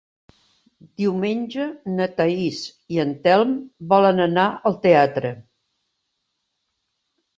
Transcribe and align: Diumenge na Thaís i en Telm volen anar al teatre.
Diumenge 1.01 1.65
na 1.97 2.07
Thaís 2.21 2.61
i 2.95 2.99
en 3.05 3.13
Telm 3.27 3.53
volen 3.95 4.25
anar 4.29 4.47
al 4.71 4.81
teatre. 4.87 5.35